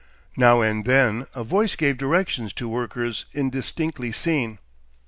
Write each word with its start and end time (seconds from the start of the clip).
Now 0.35 0.61
and 0.61 0.83
then 0.85 1.27
a 1.35 1.43
voice 1.43 1.75
gave 1.75 1.95
directions 1.99 2.53
to 2.53 2.67
workers 2.67 3.27
indistinctly 3.33 4.11
seen. 4.13 4.57